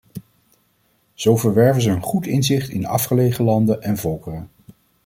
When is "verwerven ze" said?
1.37-1.89